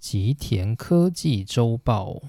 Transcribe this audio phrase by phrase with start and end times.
[0.00, 2.22] 吉田科技周报。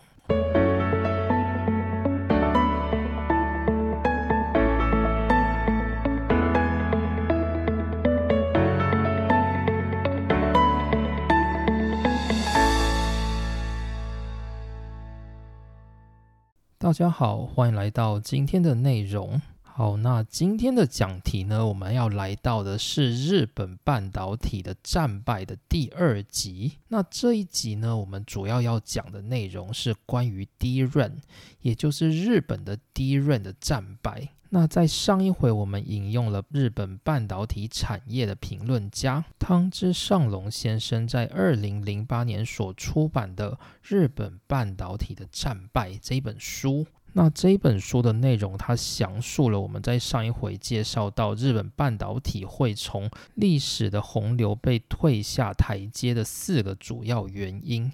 [16.78, 19.42] 大家好，欢迎来到今天的内容。
[19.74, 26.74] 好，那今天的讲题呢，我们要来到的是日本半导体的战败的第二集。
[26.90, 31.14] 那这一集呢，我们主要要讲的内容是关于 DRAM，
[31.62, 34.27] 也就是日本的 DRAM 的战败。
[34.49, 46.85] 那在上一回，我们引用了日本半导体产业的评论家汤之上隆先生在二零零八年所出版的《日本半导体的战败》这本书。
[47.13, 57.91] 那这本书的内容，它详述了我们在上一回介绍到日本半导体会从历史的洪流被退下台阶的四个主要原因。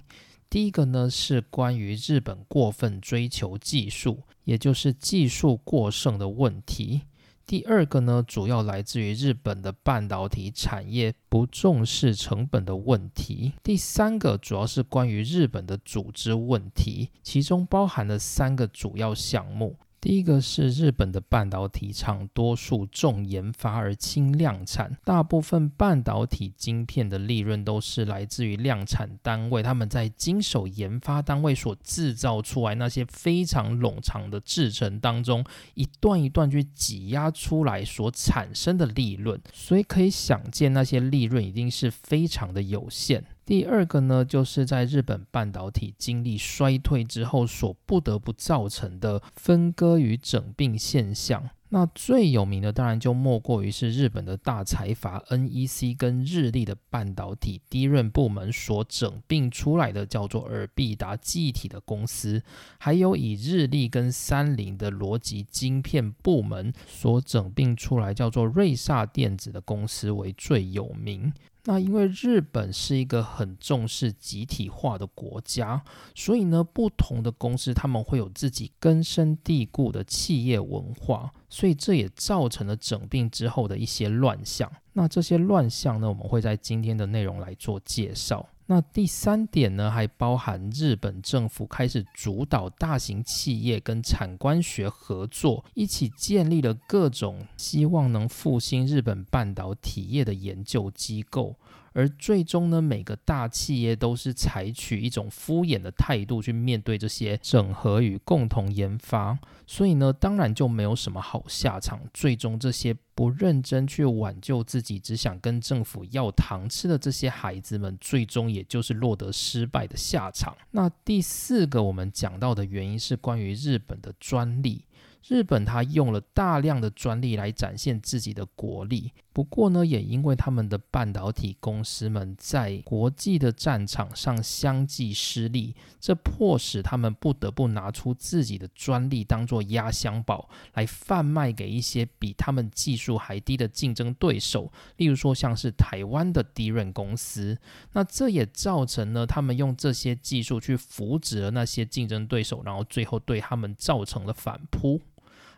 [0.48, 7.02] 第一个呢是关于日本过分追求技术，也就是技术过剩的问题。
[7.48, 13.54] 第二个呢，主要来自于日本的半导体产业不重视成本的问题。
[13.62, 19.78] 第三个主要是关于日本的组织问题，其中包含了三个主要项目。
[20.00, 43.24] 第一个是日本的半导体厂多数重研发而轻量产，大部分半导体晶片的利润都是来自于量产单位，他们在经手研发单位所制造出来那些非常冗长的制程当中，一段一段去挤压出来所产生的利润，所以可以想见那些利润一定是非常的有限。
[43.48, 51.48] 第二个呢，就是在日本半导体经历衰退之后所不得不造成的分割与整并现象。
[51.70, 62.42] 那最有名的当然就莫过于是日本的大财阀 NEC 跟日立的半导体低润部门所整并出来的叫做尔必达记忆体的公司，
[62.78, 71.32] 还有以日立跟三菱的逻辑晶片部门所整并出来叫做瑞萨电子的公司为最有名。
[71.68, 75.84] 那因为日本是一个很重视集体化的国家，
[76.14, 84.72] 所以呢，不同的公司他们会有自己根深蒂固的企业文化，所以这也造成了整并之后的一些乱象。
[84.94, 88.48] 那这些乱象呢，我们会在今天的内容来做介绍。
[88.70, 101.56] 那第三点呢，还包含日本政府开始主导大型企业跟产官学合作，一起建立了各种希望能复兴日本半导体业的研究机构。
[101.92, 112.00] 而最终呢，每个大企业都是采取一种敷衍的态度去面对这些整合与共同研发，所以呢，当然就没有什么好下场。
[112.12, 120.56] 最终，这些不认真去挽救自己，只想跟政府要糖吃的这些孩子们，最终也就是落得失败的下场。
[120.70, 124.84] 那第四个我们讲到的原因是关于日本的专利。
[125.26, 147.56] 日本它用了大量的专利来展现自己的国力，不过呢，也因为他们的半导体公司们在国际的战场上相继失利，这迫使他们不得不拿出自己的专利当做压箱宝来贩卖给一些比他们技术还低的竞争对手，例如说像是台湾的低润公司。
[147.92, 155.00] 那这也造成了他们用这些技术去扶植了那些竞争对手，然后最后对他们造成了反扑。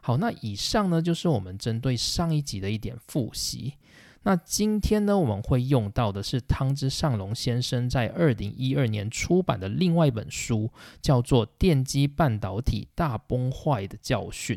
[0.00, 3.74] 好，那以上呢就是我们针对上一集的一点复习。
[4.22, 14.56] 那今天呢，我们会用到的是汤之上隆先生在二零一二年出版的另外一本书，叫做《电机半导体大崩坏的教训》。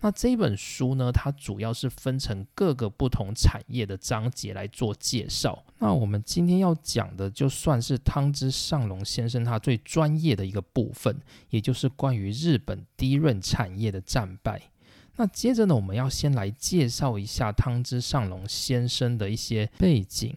[0.00, 5.64] 那这本书呢，它主要是分成各个不同产业的章节来做介绍。
[5.78, 11.16] 那我们今天要讲的，就算是汤之上隆先生他最专业的一个部分，
[11.50, 14.60] 也就是关于日本低润产业的战败。
[15.16, 20.36] 那接着呢，我们要先来介绍一下汤之上龙先生的一些背景。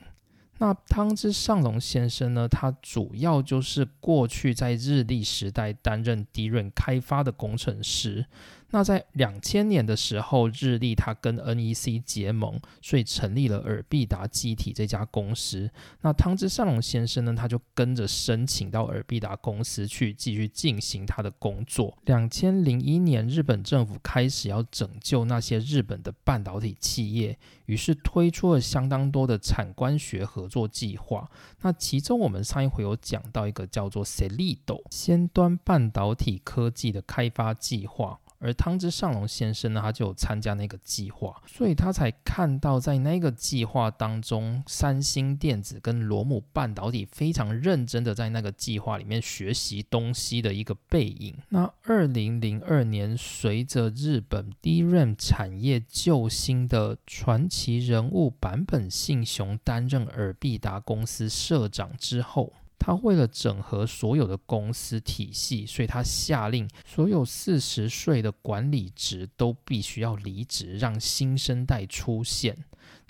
[0.57, 8.25] 那汤之上龙先生呢，他主要就是过去在日立时代担任低润开发的工程师。
[8.71, 15.69] 那在两千年的时候，日立他跟 NEC 结盟，所以成立了尔必达机体这家公司。
[16.01, 21.97] 那汤之上隆先生呢，他就跟着申请到尔必达公司去继续进行他的工作。
[22.05, 31.29] 两千零一年，日本政府开始要拯救那些日本的半导体企业，于是推出了相当多的产官学合作计划。
[31.61, 38.19] 那其中我们上一回有讲到一个叫做 Celido 先端半导体科技的开发计划。
[38.39, 51.35] 而汤之上龙先生呢，他就有参加那个计划，所以他才看到在那个计划当中，三星电子跟罗姆半导体非常认真的在那个计划里面学习东西的一个背影。
[51.49, 62.53] 那二零零二年，随着日本 DRAM 产业救星的传奇人物坂本信雄担任尔必达公司社长之后。
[62.79, 72.57] 他为了整合所有的公司体系，所以他下令所有四十岁的管理职都必须要离职，让新生代出现。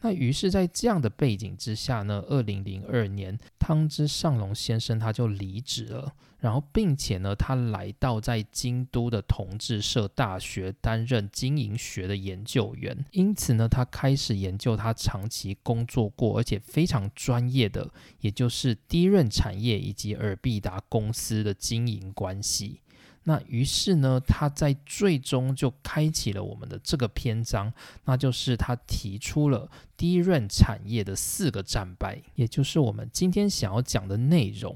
[0.01, 13.06] 那于是，在这样的背景之下呢，二零零二年，汤之上龙先生他就离职了，然后并且呢，他来到在京都的同志社大学担任经营学的研究员。
[13.12, 17.92] 因此呢，他开始研究他长期工作过而且非常专业的，
[18.22, 22.80] 也就是低润产业以及尔必达公司的经营关系。
[23.24, 27.71] 那于是呢，他在最终就开启了我们的这个篇章，
[28.06, 34.75] 那就是他提出了低润产业的四个战败，也就是我们今天想要讲的内容。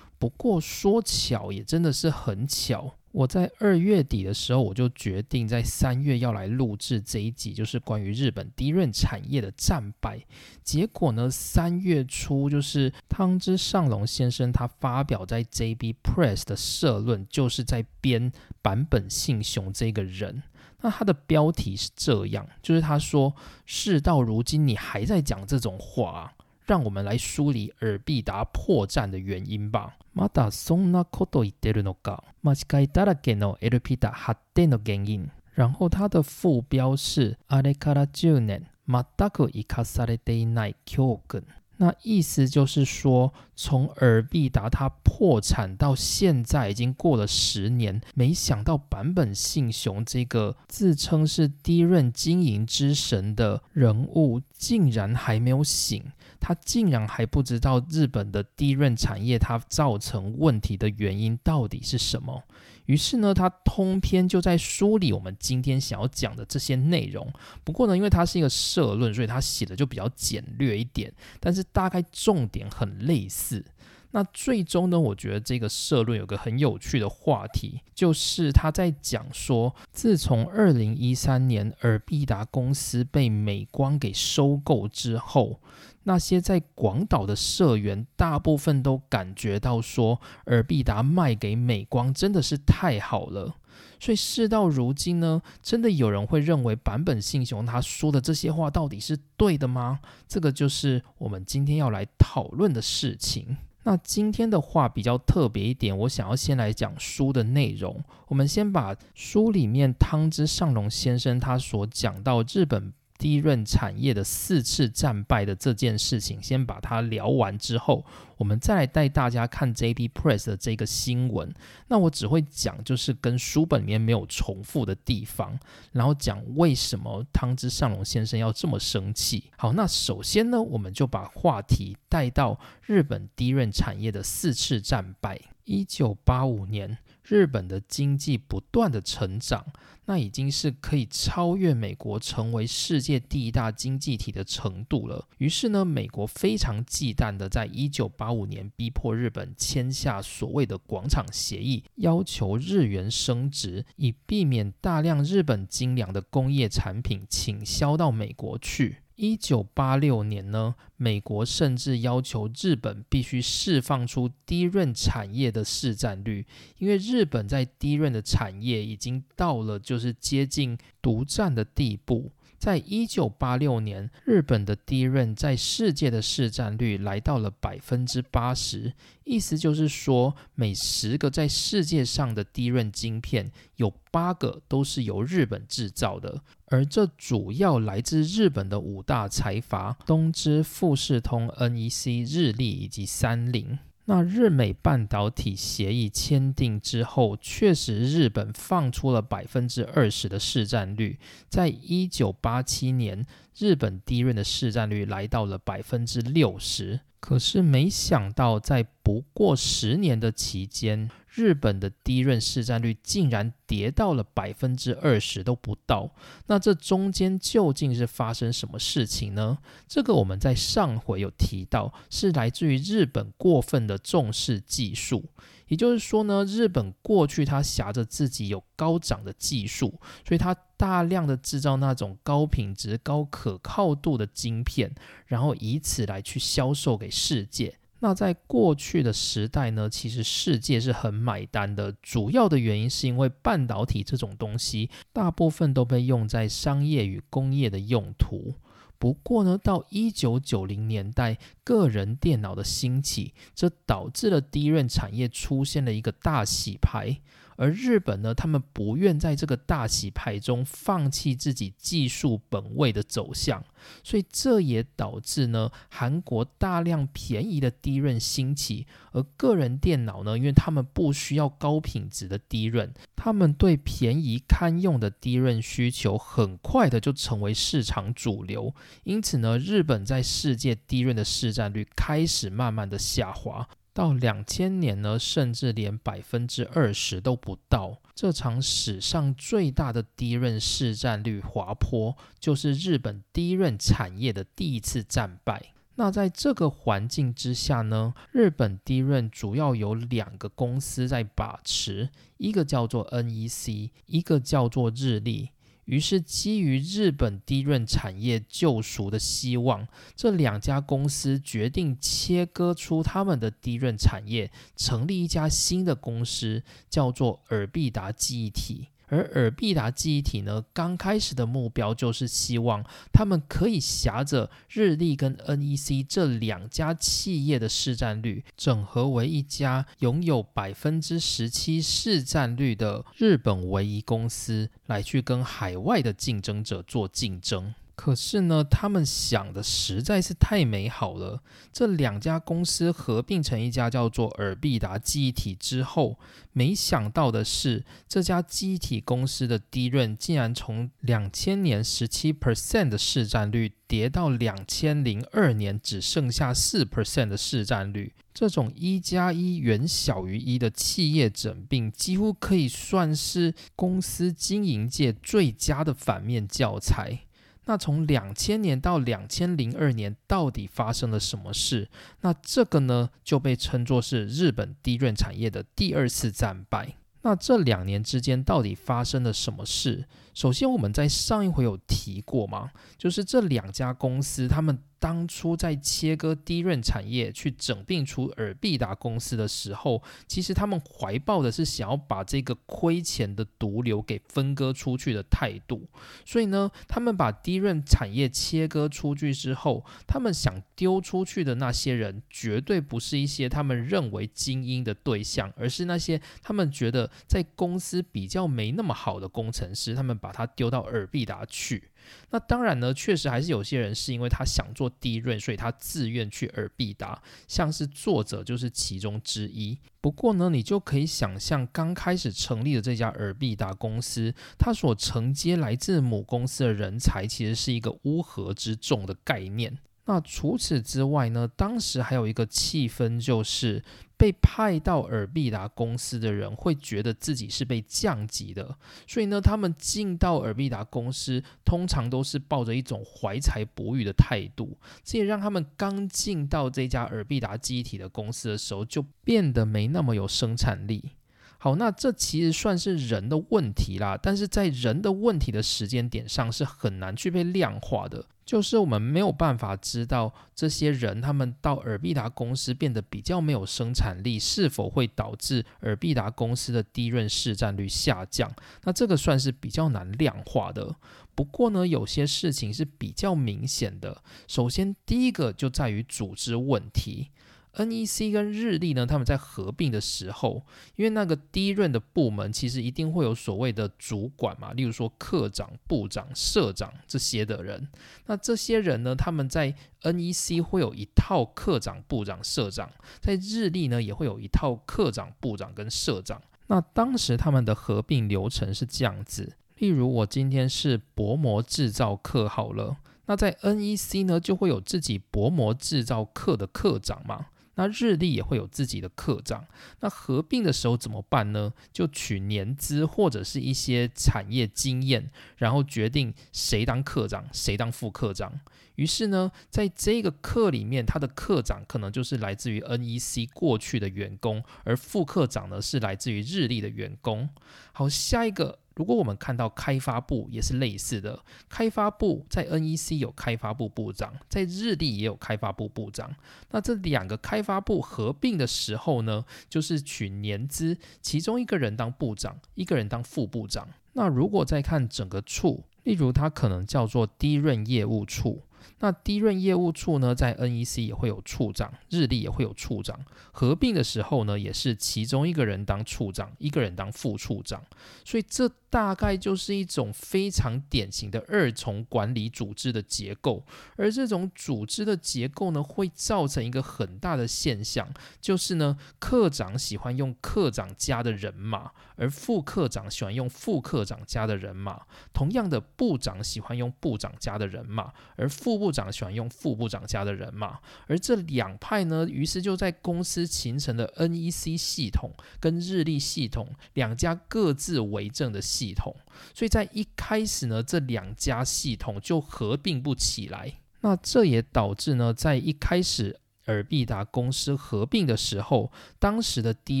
[0.18, 2.94] 不过说巧也真的是很巧。
[3.12, 10.20] 我在二月底的时候，我就决定在三月要来录制这一集，就是关于日本低润产业的战败。
[10.62, 18.30] 结果呢，三月初就是汤之上龙先生他发表在 JB Press 的社论，就是在编
[18.60, 20.42] 版本信雄这个人。
[20.82, 23.34] 那他的标题是这样，就是他说
[23.64, 26.34] ：“事到如今，你还在讲这种话。”
[26.65, 29.97] 让我们来梳理尔必达破绽的原因吧。
[30.13, 32.23] まだそんなこと言ってるのか。
[32.43, 35.29] 間違いだらけのエルピダ発展の原因。
[35.53, 41.43] 然后它的副标是あれから10年全く生かされていない教訓。
[41.77, 56.03] 那意思就是说，从尔必达它破产到现在已经过了十年，没想到坂本信雄这个自称是低润经营之神的人物，竟然还没有醒。
[56.40, 62.42] 他竟然还不知道日本的低润产业它造成问题的原因到底是什么。
[62.86, 67.28] 于是呢，他通篇就在梳理我们今天想要讲的这些内容。
[67.64, 73.64] 不过呢，因为它是一个社论，所以他写的就比较简略一点，但是大概重点很类似。
[74.12, 85.60] 那最终呢，我觉得这个社论有个很有趣的话题，就是他在讲说，自从二零一三年尔必达公司被美光给收购之后。
[86.08, 93.56] 那些在广岛的社员，大部分都感觉到说，尔必达卖给美光真的是太好了。
[93.98, 99.98] 所以事到如今呢，真的有人会认为坂本信雄他说的这些话到底是对的吗？
[100.28, 103.56] 这个就是我们今天要来讨论的事情。
[103.82, 108.00] 那今天的话比较特别一点，我想要先来讲书的内容。
[108.28, 112.92] 我们先把书里面汤之上龙先生他所讲到日本。
[113.18, 118.04] 低润产业的四次战败的这件事情，先把它聊完之后，
[118.36, 121.52] 我们再来带大家看 JD Press 的这个新闻。
[121.88, 125.58] 那我只会讲，就是跟书本里面没有重复的地方，
[125.92, 129.50] 然后讲为什么汤之上龙先生要这么生气。
[129.56, 135.40] 好，那首先呢，我们就把话题带到日本低润产业的四次战败。
[135.64, 136.98] 一九八五年。
[137.26, 139.66] 日本的经济不断的成长，
[140.04, 145.26] 那已经是可以超越美国成为世界第一大经济体的程度了。
[145.38, 158.98] 于是呢，美国非常忌惮的，在一九八五年逼迫日本签下所谓的广场协议，要求日元升值，以避免大量日本精良的工业产品倾销到美国去。
[159.16, 166.46] 一九八六年呢，美国甚至要求日本必须释放出低润产业的市占率，
[166.78, 172.32] 因为日本在低润的产业已经到了就是接近独占的地步。
[172.58, 178.94] 在一九八六年，日本的低润在世界的市占率来到了百分之八十，
[179.24, 193.78] 意思就是说，每十个在世界上的低润晶片，有八个都是由日本制造的，而这主要来自日本的五大财阀：东芝、富士通、NEC、日立以及三菱。
[194.08, 201.18] 那日美半导体协议签订之后，确实日本放出了百分之二十的市占率。
[201.48, 207.00] 在一九八七年，日本低润的市占率来到了百分之六十。
[207.18, 216.10] 可是没想到，在不过十年的期间，日本的低润市占率竟然跌到了百分之二十都不到。
[216.46, 219.58] 那这中间究竟是发生什么事情呢？
[219.86, 225.26] 这个我们在上回有提到，是来自于日本过分的重视技术。
[225.68, 234.94] 也就是说呢，日本过去它挟着自己有高涨的技术，所以它大量的制造那种高品质、高可靠度的晶片，
[235.26, 237.76] 然后以此来去销售给世界。
[238.00, 241.92] 那在过去的时代呢，其实世界是很买单的。
[242.02, 248.54] 主要的原因是因为半导体这种东西，大部分都被用在商业与工业的用途。
[248.98, 257.20] 不过呢，到一九九零年代，个人电脑的兴起，这导致了低润产业出现了一个大洗牌。
[257.56, 263.64] 而日本呢，他们不愿在这个大洗牌中放弃自己技术本位的走向，
[264.02, 268.86] 所以这也导致呢，韩国大量便宜的低润兴起。
[269.12, 278.74] 而个人电脑呢，因为他们不需要高品质的低润，他们对便宜堪用的低润需求很快的就成为市场主流。
[279.04, 283.66] 因此呢，日本在世界低润的市占率开始慢慢的下滑。
[283.96, 287.98] 到两千年呢，甚至连百分之二十都不到。
[288.14, 295.72] 这场史上最大的低润市占率滑坡，就是日本低润产业的第一次战败。
[295.94, 305.48] 那在这个环境之下呢，日本低润主要有两个公司在把持，一个叫做 NEC，一个叫做日立。
[305.86, 318.88] 于是，基于日本低润产业救赎的希望，这两家公司决定切割出他们的低润产业，成立一家新的公司，叫做尔必达记忆体。
[319.08, 337.74] 而尔必达记忆体呢，刚开始的目标就是希望他们可以挟着日立跟 NEC 这两家企业的市占率，整合为一家拥有百分之十七市占率的日本唯一公司，来去跟海外的竞争者做竞争。
[337.96, 341.40] 可是呢，他们想的实在是太美好了。
[341.72, 346.18] 这两家公司合并成一家叫做尔必达记忆体之后，
[346.52, 358.12] 没想到的是，这家记忆体公司的低润竟然从两千年十七 percent 的市占率跌到两千零二年只剩下四 percent 的市占率。
[358.34, 367.20] 这种一加一远小于一的企业整并，几乎可以算是公司经营界最佳的反面教材。
[367.66, 371.88] 那从两千年到两千零二年，到底发生了什么事？
[372.22, 376.94] 那这个呢，就被称作是日本低润产业的第二次战败。
[377.22, 380.06] 那这两年之间到底发生了什么事？
[380.32, 384.78] 首先，我们在上一回有提过嘛，就是这两家公司，他们。
[384.98, 395.86] 当初在切割低润产业去整并出尔必达公司的时候，其实他们怀抱的是想要把这个亏钱的毒瘤给分割出去的态度。
[396.24, 411.90] 所以呢，他们把低润产业切割出去之后，他们想丢出去的那些人，绝对不是一些他们认为精英的对象，而是那些他们觉得在公司比较没那么好的工程师，他们把他丢到尔必达去。
[412.30, 419.78] 那当然呢，确实还是有些人是因为他想做低润，所以他自愿去尔必达，像是作者就是其中之一。
[420.00, 429.78] 不过呢，你就可以想象，刚开始成立的这家尔必达公司，它所承接来自母公司的人才，其实是一个乌合之众的概念。
[430.06, 433.84] 那除此之外呢，当时还有一个气氛就是。
[434.18, 438.74] 被派到尔必达公司的人会觉得自己是被降级的，
[439.06, 444.78] 所以呢，他们进到尔必达公司，通常都是抱着一种怀才不遇的态度。
[445.04, 451.10] 这也让他们刚进到这家尔必达机体的公司的时候，就变得没那么有生产力。
[451.58, 468.50] 好，那这其实算是人的问题啦，但是在人的问题的时间点上是很难去被量化的，就是我们没有办法知道这些人他们到尔必达公司变得比较没有生产力，是否会导致尔必达公司的低润市占率下降？
[468.84, 470.94] 那这个算是比较难量化的。
[471.34, 474.22] 不过呢，有些事情是比较明显的。
[474.46, 477.30] 首先，第一个就在于组织问题。
[477.76, 480.62] NEC 跟日立呢，他们在合并的时候，
[480.96, 487.86] 因为那个低润的部门其实一定会有所谓的主管嘛，例如说科长、部长、社长这些的人。
[488.26, 492.90] 那这些人呢，他们在 NEC 会有一套科长、部长、社长，
[493.20, 496.40] 在日立呢也会有一套科长、部长跟社长。
[496.68, 507.48] 那当时他们的合并流程是这样子，例如我今天是薄膜制造课好了，那在 NEC 呢就会有自己薄膜制造课的课长嘛。
[507.76, 509.64] 那日立也会有自己的课长。
[510.00, 511.72] 那合并的时候怎么办呢？
[511.92, 518.60] 就取年资或者是一些产业经验，然后决定谁当课长，谁当副课长。
[518.96, 527.48] 于是呢，在这个课里面，他的课长可能就是来自于 NEC 过去的员工，而副课长呢是来自于日立的员工。
[527.92, 528.80] 好，下一个。
[528.96, 531.38] 如果我们看到开发部也是类似的，
[531.68, 536.34] 开发部在 NEC 有开发部部长，在日立也有开发部部长。
[536.70, 543.86] 那这两个开发部合并的时候呢，就是取年资，其中一个人当部长，一个人当副部长。
[544.14, 548.62] 那如果再看整个处，例如它可能叫做低润业务处。
[549.00, 553.18] 那低润业务处呢，在 NEC 也会有处长，日立也会有处长。
[553.50, 557.82] 合并的时候呢，也是其中一个人当处长，一个人当副处长。
[558.24, 563.62] 所以这大概就是一种非常典型的二重管理组织的结构。
[563.96, 568.10] 而这种组织的结构呢，会造成一个很大的现象，
[568.40, 575.02] 就是呢，科长喜欢用科长家的人马，而副科长喜欢用副科长家的人马。
[575.34, 578.86] 同样的，部长喜欢用部长家的人马，而副部。
[578.96, 589.14] 长喜欢用副部长家的人马，而这两派呢，于是就在公司形成的 NEC 系统跟日历系统两家各自为政的系系统，
[589.54, 593.72] 所以在一开始呢，这两家系统就合并不起来。
[594.00, 596.40] 那这也导致呢，在一开始。
[596.68, 598.90] 尔必达公司合并的时候，
[599.20, 600.00] 当时的低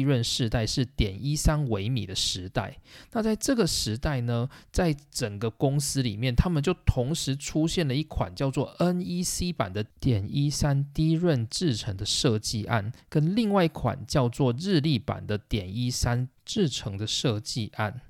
[0.00, 2.76] 润世代是点一三微米的时代。
[3.12, 18.00] 那在这个时代呢，在整个公司里面，他们就同时出现了一款叫做 NEC 版的点一三低润制成的设计案，跟另外一款叫做日历版的点一三制成的设计案。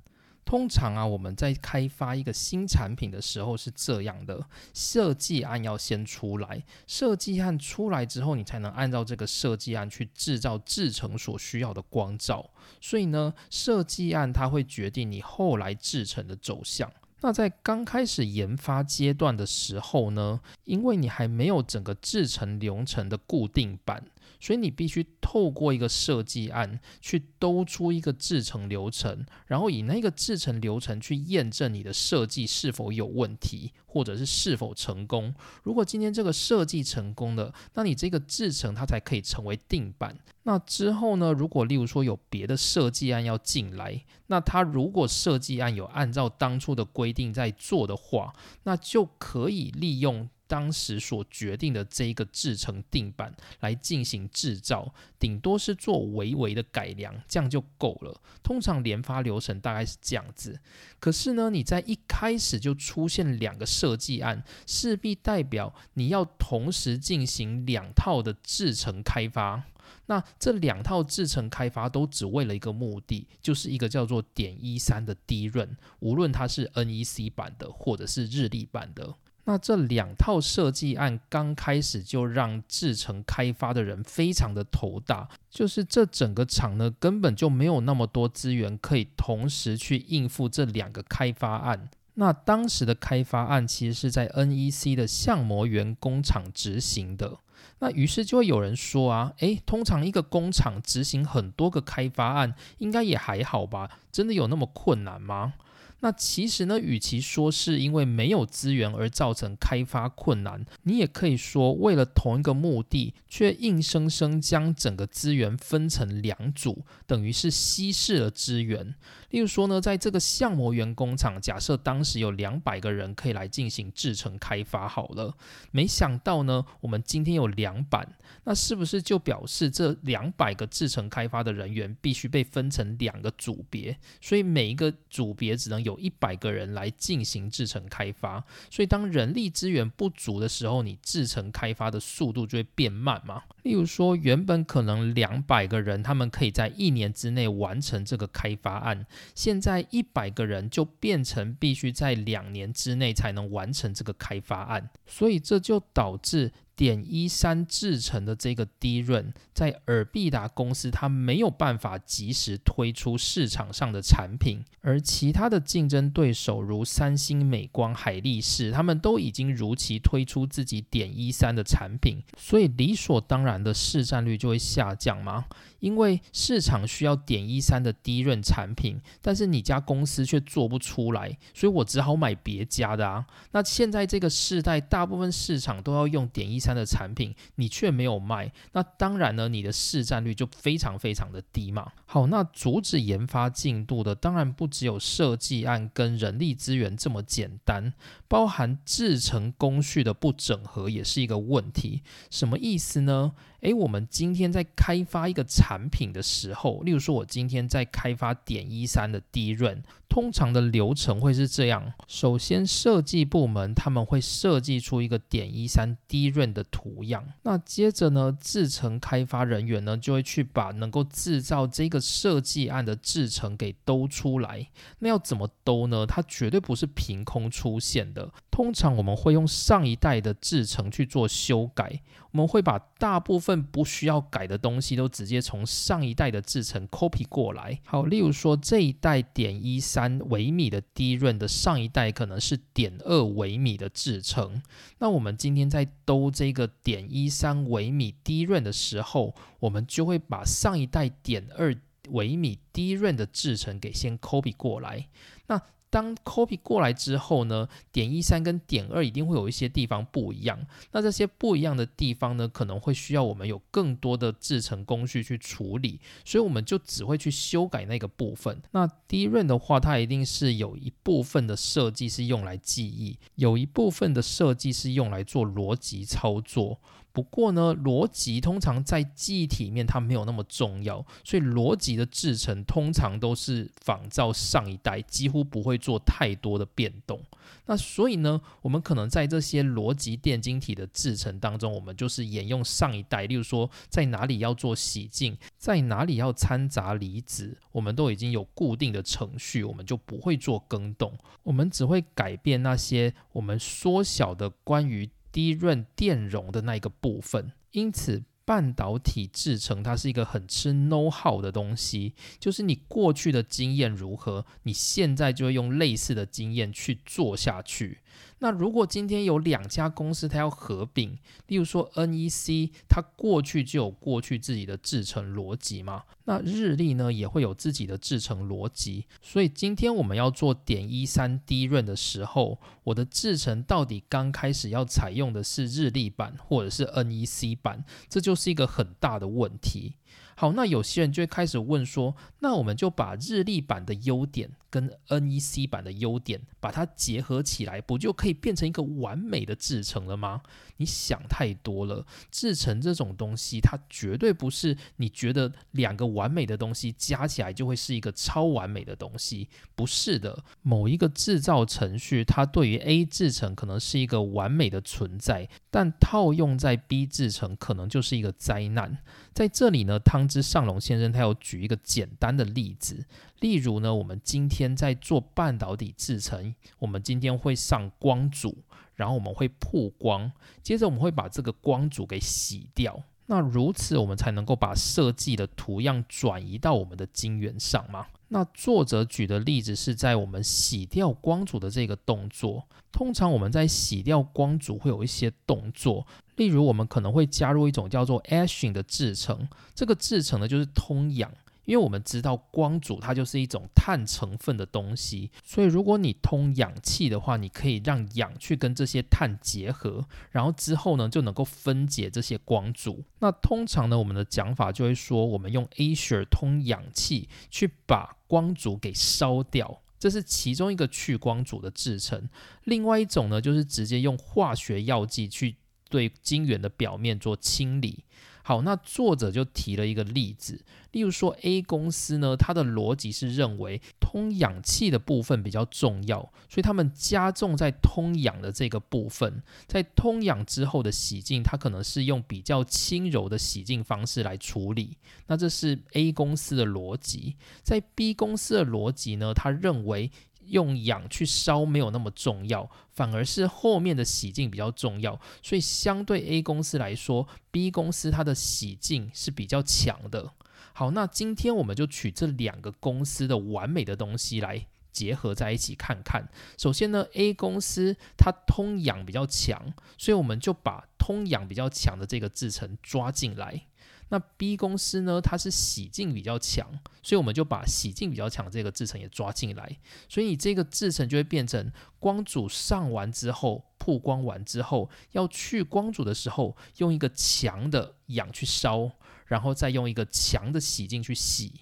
[0.47, 4.41] 通常啊，我们在开发一个新产品的时候是这样的：
[4.73, 12.49] 设计案要先出来，设计案出来之后，你才能按照这个设计案去制造制成所需要的光照。
[12.81, 16.91] 所以呢，设计案它会决定你后来制成的走向。
[17.23, 24.05] 那在刚开始研发阶段的时候呢，因为你还没有整个制成流程的固定版。
[24.41, 35.35] 所以你必须透过一个设计案去兜出一个制成流程，然后以那个制成流程去验证你的设计是否有问题，或者是是否成功。
[35.63, 40.17] 如果今天这个设计成功了，那你这个制成它才可以成为定版。
[40.45, 41.33] 那之后呢？
[41.33, 50.29] 如果例如说有别的设计案要进来，那它如果设计案有按照当初的规定在做的话，那就可以利用。
[50.47, 58.21] 当时所决定的这一个制成定版来进行制造，顶多是做微微的改良，这样就够了。
[58.43, 60.61] 通常连发流程大概是这样子。
[61.01, 69.65] 可是呢，你在一开始就出现两个设计案，势必代表你要同时进行两套的制成开发。
[70.09, 79.15] 那这两套制成开发都只为了一个目的，就是一个叫做点一三的低润，无论它是 NEC 版的或者是日历版的。
[79.49, 91.89] 那这两套设计案刚开始就让制成开发的人非常的头大，就是这整个厂呢根本就没有那么多资源可以同时去应付这两个开发案。
[92.15, 97.39] 那当时的开发案其实是在 NEC 的相模园工厂执行的。
[97.79, 103.91] 那于是就会有人说啊，诶，通常一个工厂执行很多个开发案，应该也还好吧？
[104.11, 105.55] 真的有那么困难吗？
[106.01, 118.95] 那其实呢，与其说是因为没有资源而造成开发困难，你也可以说为了同一个目的，却硬生生将整个资源分成两组，等于是稀释了资源。
[119.37, 125.37] 例如说呢，在这个相模园工厂，假设当时有两百个人可以来进行制成开发，好了，
[125.71, 133.95] 没想到呢，我们今天有两版，那是不是就表示这两百个制成开发的人员必须被分成两个组别？
[134.23, 138.43] 所以每一个组别只能有一百个人来进行制成开发。
[138.71, 143.43] 所以当人力资源不足的时候，你制成开发的速度就会变慢嘛？
[143.65, 156.53] 例如说，原本可能两百个人，他们可以在一年之内完成这个开发案，现在一百个人就变成必须在两年之内才能完成这个开发案，所以这就导致。
[156.77, 175.47] 点一三制成的这个低润，在尔必达公司，它没有办法及时推出市场上的产品，而其他的竞争对手如三星、美光、海力士，他们都已经如期推出自己点一三的产品，所以理所当然的市占率就会下降吗？
[175.81, 183.25] 因为市场需要点一三的低润产品，但是你家公司却做不出来，所以我只好买别家的啊。
[183.53, 186.61] 那现在这个世代，大部分市场都要用点一。
[186.67, 191.93] 三的产品，你却没有卖，那当然呢，你的市占率就非常非常的低嘛。
[192.07, 197.93] 好，那阻止研发进度的，当然不只有设计案跟人力资源这么简单，
[198.27, 202.03] 包含制成工序的不整合也是一个问题。
[202.31, 203.35] 什么意思呢？
[203.61, 224.69] 诶，我们今天在开发一个产品的时候，例如说，我今天在开发点一三的第一润，通常的流程会是这样：首先，设计部门他们会设计出一个点一三第一润的图样，那接着呢，制成开发人员呢就会去把能够制造这个设计案的制成给兜出来。
[224.99, 226.07] 那要怎么兜呢？
[226.07, 228.33] 它绝对不是凭空出现的。
[228.57, 237.79] 通常我们会用上一代的制成去做修改，我们会把大部分不需要改的东西都直接从上一代的制成 copy 过来。
[237.85, 244.63] 好，例如说这一代点一三微米的低润的上一代可能是点二微米的制成，
[245.01, 251.77] 那我们今天在兜这个点一三微米低润的时候，我们就会把上一代点二
[252.09, 255.09] 微米低润的制成给先 copy 过来。
[255.49, 255.61] 那
[255.97, 260.59] 当 copy 过来之后呢，点一三跟点二一定会有一些地方不一样。
[260.93, 268.61] 那这些不一样的地方呢，可能会需要我们有更多的制成工序去处理，所以我们就只会去修改那个部分。
[268.73, 276.79] 那第一润的话，它一定是有一部分的设计是用来记忆，有一部分的设计是用来做逻辑操作。
[277.17, 287.19] 不过呢，逻辑通常在记忆体里面它没有那么重要，所以逻辑的制成通常都是仿照上一代，几乎不会做太多的变动。
[287.65, 305.09] 那所以呢，我们可能在这些逻辑电晶体的制成当中，我们就是沿用上一代，例如说在哪里要做洗净，在哪里要掺杂离子，我们都已经有固定的程序，我们就不会做更动，我们只会改变那些我们缩小的关于。
[305.37, 317.99] 低润电容的那一个部分，因此半导体制成它是一个很吃 know how 的东西，就是你过去的经验如何，你现在就会用类似的经验去做下去。
[318.39, 326.05] 那如果今天有两家公司它要合并，例如说 NEC，它过去就有过去自己的制程逻辑嘛？
[326.25, 339.95] 那日立呢也会有自己的制程逻辑，所以今天我们要做点一三低润的时候，我的制程到底刚开始要采用的是日立版或者是 NEC 版，这就是一个很大的问题。
[340.39, 350.43] 好，那有些人就会开始问说，那我们就把日历版的优点跟 NEC 版的优点把它结合起来，不就可以变成一个完美的制成了吗？
[350.77, 360.45] 你想太多了，制成这种东西，它绝对不是你觉得两个完美的东西加起来就会是一个超完美的东西，不是的。
[360.61, 368.99] 某一个制造程序，它对于 A 制成可能是一个完美的存在，但套用在 B 制成可能就是一个灾难。
[369.33, 373.07] 在这里呢，汤之上龙先生他有举一个简单的例子，
[373.41, 378.57] 例如呢，我们今天在做半导体制成，我们今天会上光阻，
[378.95, 388.07] 然后我们会曝光，接着我们会把这个光阻给洗掉，那如此我们才能够把设计的图样转移到我们的晶圆上嘛？
[388.29, 396.05] 那作者举的例子是在我们洗掉光阻的这个动作，通常我们在洗掉光阻会有一些动作。
[396.35, 401.33] 例如，我们可能会加入一种叫做 ashing 的制成，这个制成呢就是通氧，
[401.67, 413.05] 因为我们知道光阻它就是一种碳成分的东西，所以如果你通氧气的话，你可以让氧去跟这些碳结合，然后之后呢就能够分解这些光阻。
[413.19, 422.29] 那通常呢，我们的讲法就会说，我们用 ash 通氧气去把光阻给烧掉，这是其中一个去光阻的制成。
[422.65, 425.57] 另外一种呢，就是直接用化学药剂去。
[425.89, 428.03] 对晶圆的表面做清理。
[428.47, 444.97] 好，那作者就提了一个例子，例如说 A 公司呢，它的逻辑是认为通氧气的部分比较重要，所以他们加重在通氧的这个部分，在通氧之后的洗净，它可能是用比较轻柔的洗净方式来处理。
[445.27, 450.13] 那这是 A 公司的逻辑，在 B 公司的逻辑呢，他认为。
[450.49, 455.21] 用氧去烧没有那么重要，反而是后面的洗净比较重要。
[455.43, 460.33] 所以相对 A 公司来说，B 公司它的洗净是比较强的。
[460.73, 466.29] 好，那今天我们就取这两个公司的完美的东西来结合在一起看看。
[466.59, 473.67] 首先呢，A 公司它通氧比较强，所以我们就把通氧比较强的这个制成抓进来。
[474.09, 476.71] 那 B 公司呢，它是洗净比较强，
[477.03, 479.79] 所以我们就把洗净比较强这个制程也抓进来。
[480.09, 488.93] 所以你这个制程就会变成光阻上完之后，曝光完之后，要去光阻的时候，用一个强的氧去烧，
[489.27, 491.53] 然后再用一个强的洗净去洗。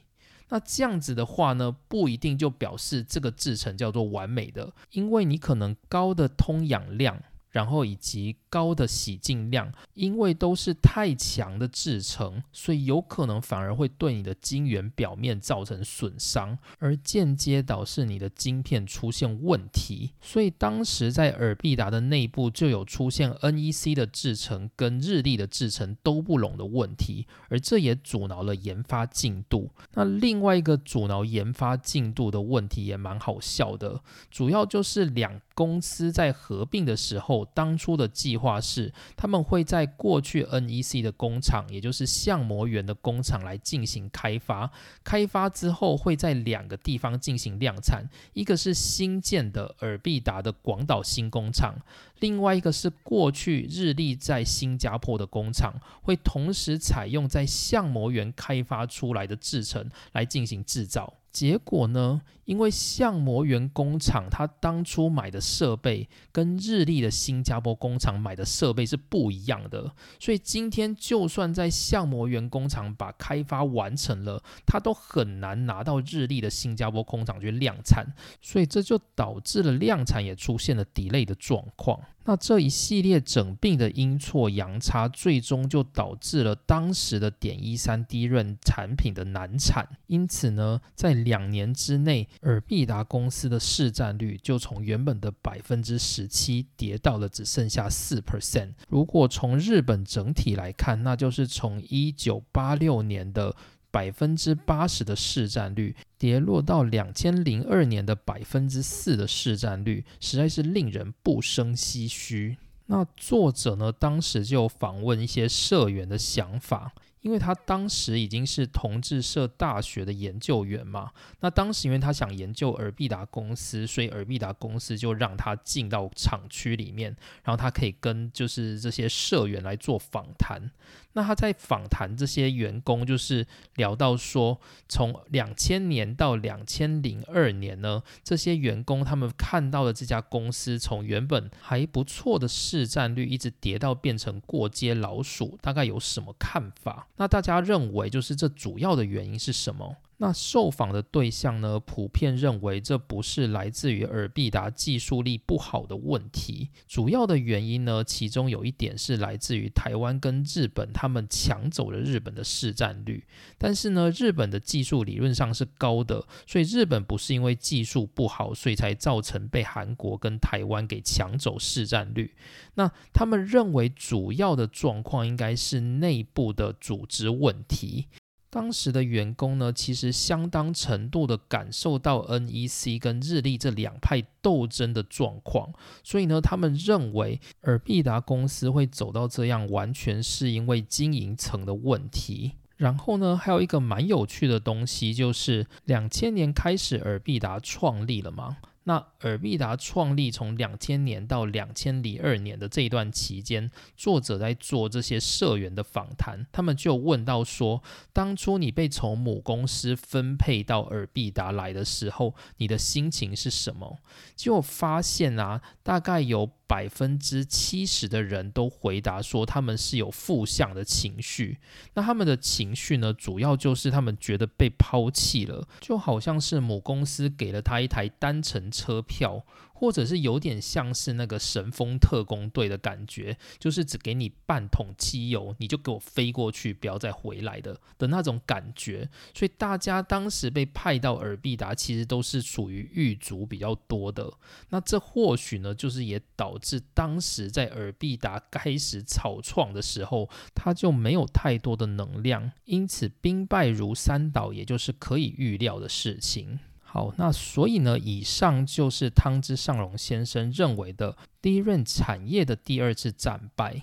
[0.51, 7.23] 那这样子的话呢，不一定就表示这个制程叫做完美的，因为你可能高的通氧量。
[7.55, 20.11] 然后以及高的洗净量，因为都是太强的制成，所以有可能反而会对你的晶圆表面造成损伤，而间接导致你的晶片出现问题。
[20.21, 29.71] 所以当时在尔必达的内部就有出现 NEC 的制成跟日立的制成都不拢的问题，而这也阻挠了研发进度。
[29.93, 35.41] 那另外一个阻挠研发进度的问题也蛮好笑的，主要就是两。
[35.55, 44.71] 公司在合并的时候，当初的计划是，他们会在过去 NEC 的工厂，也就是相模园的工厂来进行开发。
[45.05, 51.77] 开发之后，会在两个地方进行量产，一个是新建的尔必达的广岛新工厂，
[52.19, 61.15] 另外一个是过去日立在新加坡的工厂，会同时采用在相模园开发出来的制程来进行制造。
[61.35, 62.23] 结果呢？
[62.45, 78.07] 因为相模原工厂他当初买的设备跟日立的新加坡工厂买的设备是不一样的，所以今天就算在相模原工厂把开发完成了，他都很难拿到日立的新加坡工厂去量产，
[78.43, 81.99] 所以这就导致了量产也出现了 delay 的状况。
[82.25, 89.87] 那这一系列整病的阴错阳差，最终就导致了当时的点一三低润产品的难产。
[90.07, 98.73] 因此呢，在两年之内，尔必达公司的市占率就从原本的百分之十七跌到了只剩下四 percent。
[98.89, 103.55] 如果从日本整体来看，那就是从一九八六年的
[103.95, 105.95] 百分之八十的市占率。
[106.19, 112.57] 跌落到两千零二年的百分之四的市占率，实在是令人不生唏嘘。
[112.87, 116.93] 那作者呢，当时就访问一些社员的想法。
[117.21, 130.71] 因为他当时已经是同志社大学的研究员嘛，那当时因为他想研究尔必达公司，所以尔必达公司就让他进到厂区里面，然后他可以跟就是这些社员来做访谈。
[131.15, 133.47] 那他在访谈这些员工，就是
[133.77, 147.09] 聊到说，从两千年到两千零二年呢，这些员工他们看到的这家公司从原本还不错的市占率，一直跌到变成过街老鼠，大概有什么看法？
[147.17, 149.97] 那大家认为，就是这主要的原因是什么？
[150.25, 163.27] 那受访的对象呢，普遍认为这不是来自于尔必达技术力不好的问题，主要的原因呢，其中有一点是来自于台湾跟日本他们抢走了日本的市占率，
[163.59, 172.35] 但是呢，日本的技术理论上是高的，所以日本不是因为技术不好，所以才造成被韩国跟台湾给抢走市占率。
[172.77, 178.07] 那他们认为主要的状况应该是内部的组织问题。
[178.55, 185.73] 当时的员工呢，其实相当程度的感受到 NEC 跟日立这两派斗争的状况，
[186.05, 192.53] 所以呢，他们认为尔必达公司会走到这样，完全是因为经营层的问题。
[192.77, 198.59] 然后呢，还有一个蛮有趣的东西，就是两千年开始尔必达创立了嘛。
[198.85, 213.99] 那尔必达创立从两千年到两千零二年的这一段期间，作者在做这些社员的访谈，他们就问到说，当初你被从母公司分配到尔必达来的时候，你的心情是什么？
[214.37, 216.51] 结果发现啊，大概有。
[216.67, 221.59] 百分之七十的人都回答说，他们是有负向的情绪。
[221.95, 229.45] 那他们的情绪呢，主要就是他们觉得被抛弃了，就好像是母公司给了他一台单程车票。
[229.75, 239.11] 或者是有点像是那个神风特工队的感觉，就是只给你半桶汽油，你就给我飞过去，不要再回来的的那种感觉。
[239.35, 244.33] 所以大家当时被派到尔必达，其实都是属于狱卒比较多的。
[244.71, 256.61] 那这或许呢，就是也导致当时在尔必达开始草创的时候，他就没有太多的能量，因此兵败如山倒，也就是可以预料的事情。
[256.95, 263.83] 好，那所以呢，以上就是汤之上隆先生认为的第一任产业的第二次战败。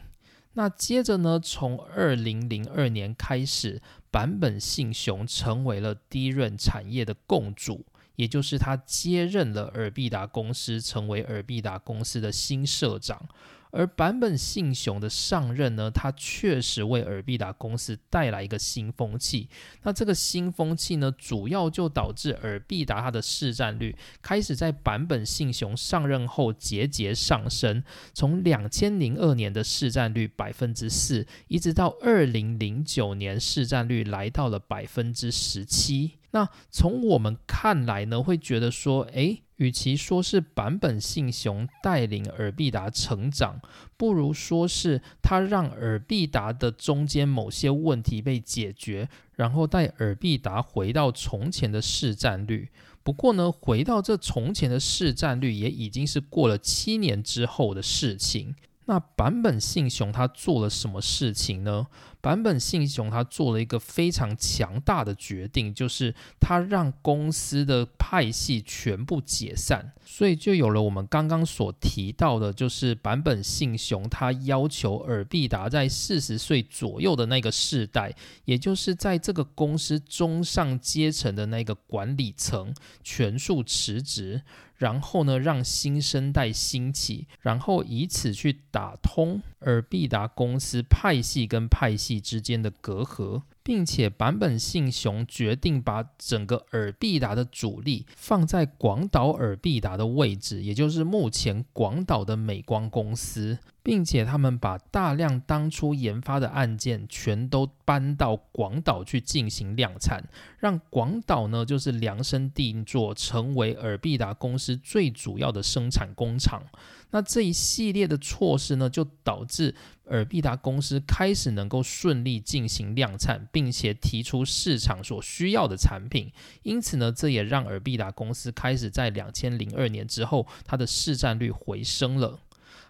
[0.53, 13.27] 那接着呢，从二零零二年开始，坂本信雄成为了第一任产业的共主，也就是他接任了尔必达公司，成为尔必达公司的新社长。
[13.71, 19.49] 而坂本信雄的上任呢，他确实为尔必达公司带来一个新风气。
[19.83, 36.19] 那这个新风气呢，主要就导致尔必达它的市占率开始在坂本信雄上任后节节上升，从两千零二年的市占率百分之四，一直到二零零九年市占率来到了百分之十七。
[36.31, 39.43] 那从我们看来呢，会觉得说，诶。
[39.61, 43.61] 与其说是版本信雄带领尔必达成长，
[43.95, 52.69] 不如说是他让尔必达的中间某些问题被解决，然后带尔必达回到从前的市占率。
[53.03, 58.55] 不过呢，回到这从前的市占率，也已经是过了七年之后的事情。
[58.91, 61.87] 那坂本信雄他做了什么事情呢？
[62.21, 84.41] 坂本信雄他做了一个非常强大的决定，就是他让公司的派系全部解散，所以就有了我们刚刚所提到的，就是坂本信雄他要求尔必达在四十岁左右的那个世代，也就是在这个公司中上阶层的那个管理层全数辞职。
[84.81, 93.43] 然后呢，让新生代兴起，然后以此去打通尔必达公司派系跟派系之间的隔阂。
[93.63, 110.23] 并且坂本信雄决定把整个尔必达的主力放在广岛尔必达的位置，也就是目前广岛的美光公司，并且他们把大量当初研发的案件全都搬到广岛去进行量产，
[110.59, 116.63] 让广岛呢就是量身定做，成为尔必达公司最主要的生产工厂。
[117.11, 126.31] 那这一系列的措施呢，就导致尔必达公司开始能够顺利进行量产，并且提出市场所需要的产品。
[126.63, 132.39] 因此呢，这也让尔必达公司开始在两千零二年之后，它的市占率回升了。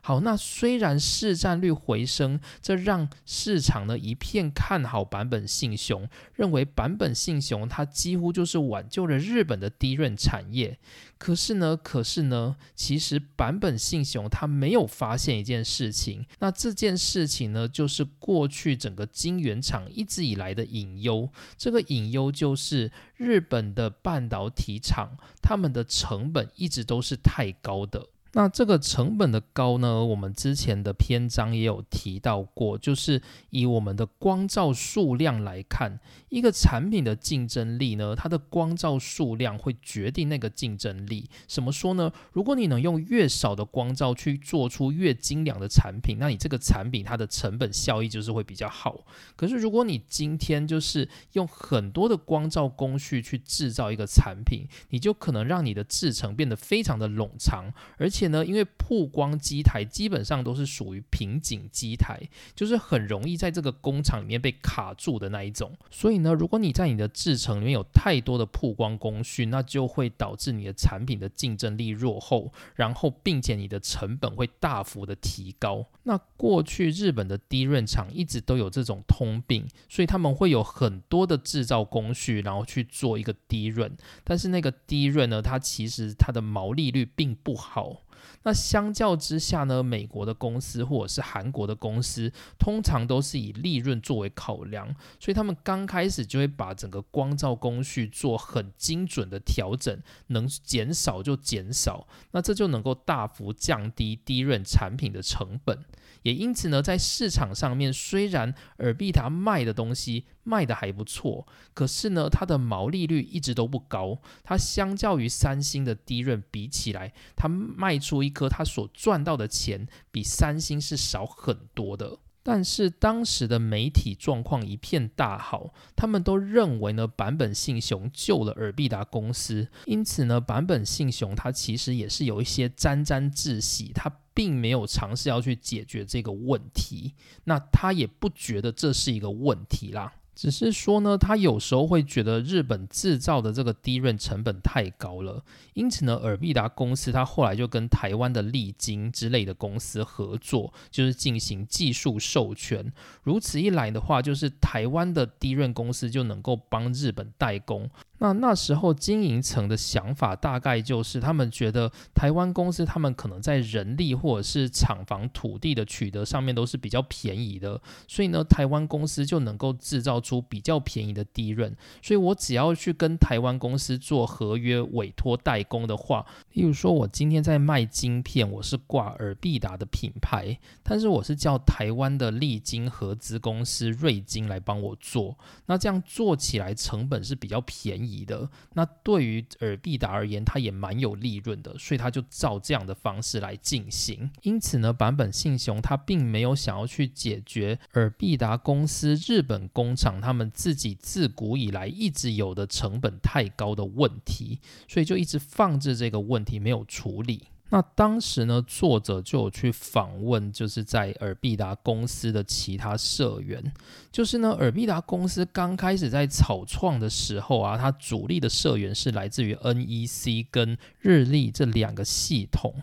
[0.03, 10.79] 好，那虽然市占率回升，这让市场呢一片看好版本信雄，认为版本信雄它几乎就是挽救了日本的低润产业。
[11.19, 21.29] 可是呢，可是呢，其实版本信雄他没有发现一件事情，那这件事情呢，就是过去整个晶圆厂一直以来的隐忧。
[21.55, 28.07] 这个隐忧就是日本的半导体厂，他们的成本一直都是太高的。
[28.33, 41.29] 那这个成本的高呢，我们之前的篇章也有提到过，就是以我们的光照数量来看，一个产品的竞争力呢，它的光照数量会决定那个竞争力。
[41.45, 42.09] 怎么说呢？
[42.31, 49.05] 如果你能用越少的光照去做出越精良的产品，那你这个产品它的成本效益就是会比较好。
[49.35, 58.20] 可是如果你今天就是用很多的光照工序去制造一个产品，你就可能让你的制程变得非常的冗长，而且。
[58.21, 62.19] 且呢，因为曝光机台基本上都是属于瓶颈机台，
[62.55, 65.75] 就是很容易在这个工厂里面被卡住的那一种。
[65.89, 75.87] 所以呢，如果你在你的制程里面有太多的曝光工序，那就会导致你的产品的竞争力落后，然后并且你的成本会大幅的提高。
[76.03, 83.91] 那过去日本的低润厂一直都有这种通病，所以他们会有很多的制造工序，然后去做一个低润。
[84.23, 88.03] 但是那个低润呢，它其实它的毛利率并不好。
[88.43, 94.87] 那相较之下呢，美国的公司或者是韩国的公司，通常都是以利润作为考量，
[95.19, 105.83] 所以他们刚开始就会把整个光照工序做很精准的调整，能减少就减少，那这就能够大幅降低低润产品的成本。
[106.23, 114.19] 也因此呢，在市场上面，虽然尔必达卖的东西卖的还不错，可是呢，它的毛利率一直都不高。
[114.43, 122.19] 它相较于三星的低润比起来，它卖出一颗，它所赚到的钱比三星是少很多的。
[122.43, 140.11] 但是当时的媒体状况一片大好，他们都认为呢，版本信雄救了尔必达公司，因此呢，版本信雄他其实也是有一些沾沾自喜，他并没有尝试要去解决这个问题，那他也不觉得这是一个问题啦。
[140.33, 152.91] 只是说呢，他有时候会觉得日本制造的这个低润成本太高了，因此呢，尔必达公司他后来就跟台湾的利金之类的公司合作，就是进行技术授权。
[153.23, 157.89] 如此一来的话，就是台湾的低润公司就能够帮日本代工。
[158.21, 171.75] 那那时候经营层的想法大概就是，他们觉得台湾公司他们可能在人力或者是厂房土地的取得上面都是比较便宜的，所以呢，台湾公司就能够制造出比较便宜的利润。
[172.03, 188.10] 所以我只要去跟台湾公司做合约委托代工的话，例如说我今天在卖晶片，我是挂尔必达的品牌，但是我是叫台湾的利晶合资公司瑞晶来帮我做，那这样做起来成本是比较便宜。
[188.25, 194.29] 的那对于尔必达而言，它也蛮有利润的，所以他就照这样的方式来进行。
[194.43, 207.47] 因此呢，版本信雄他并没有想要去解决尔必达公司日本工厂他们自己自古以来一直有的成本太高的问题，所以就一直放置这个问题没有处理。
[207.73, 213.73] 那当时呢，作者就有去访问，就是在尔必达公司的其他社员。
[214.11, 222.75] 就是呢，尔必达公司刚开始在草创的时候啊，它主力的社员是来自于 NEC 跟日立这两个系统。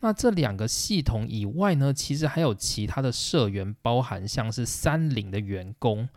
[0.00, 6.08] 那这两个系统以外呢，其实还有其他的社员，包含像是三菱的员工。